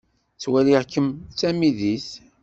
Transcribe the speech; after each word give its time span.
Ttwaliɣ-kem 0.35 1.07
d 1.13 1.33
tamidit. 1.39 2.09